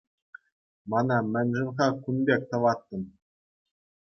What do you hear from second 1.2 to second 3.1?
мӗншӗн-ха кун пек тӑватӑн?